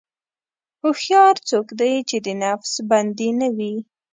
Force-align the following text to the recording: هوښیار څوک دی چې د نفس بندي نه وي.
هوښیار 0.81 1.35
څوک 1.49 1.67
دی 1.79 1.93
چې 2.09 2.17
د 2.25 2.27
نفس 2.43 2.71
بندي 2.89 3.29
نه 3.39 3.47
وي. 3.57 3.75